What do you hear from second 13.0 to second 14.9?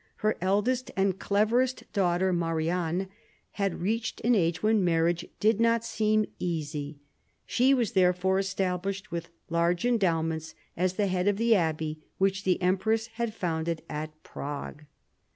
had founded at Prague.